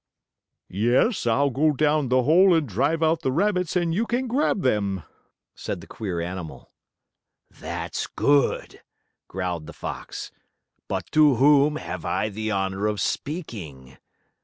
"Yes, 0.67 1.27
I'll 1.27 1.51
go 1.51 1.73
down 1.73 2.09
the 2.09 2.23
hole 2.23 2.55
and 2.55 2.67
drive 2.67 3.03
out 3.03 3.21
the 3.21 3.31
rabbits 3.31 3.75
and 3.75 3.93
you 3.93 4.07
can 4.07 4.25
grab 4.25 4.63
them," 4.63 5.03
said 5.53 5.79
the 5.79 5.85
queer 5.85 6.19
animal. 6.19 6.71
"That's 7.51 8.07
good," 8.07 8.81
growled 9.27 9.67
the 9.67 9.73
fox, 9.73 10.31
"but 10.87 11.11
to 11.11 11.35
whom 11.35 11.75
have 11.75 12.03
I 12.03 12.29
the 12.29 12.49
honor 12.49 12.87
of 12.87 12.99
speaking?" 12.99 13.99